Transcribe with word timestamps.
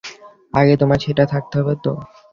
আগে 0.53 0.73
তোমার 0.77 0.99
সেটা 1.05 1.23
থাকতে 1.33 1.55
হবে 1.59 1.75
তো? 1.83 1.91